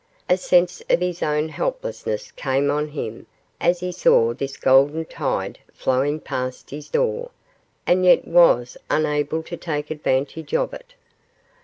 A 0.27 0.35
sense 0.35 0.81
of 0.89 0.99
his 0.99 1.21
own 1.21 1.49
helplessness 1.49 2.31
came 2.31 2.71
on 2.71 2.87
him 2.87 3.27
as 3.59 3.81
he 3.81 3.91
saw 3.91 4.33
this 4.33 4.57
golden 4.57 5.05
tide 5.05 5.59
flowing 5.73 6.19
past 6.19 6.71
his 6.71 6.89
door, 6.89 7.29
and 7.85 8.03
yet 8.03 8.27
was 8.27 8.77
unable 8.89 9.43
to 9.43 9.55
take 9.57 9.91
advantage 9.91 10.55
of 10.55 10.73
it. 10.73 10.95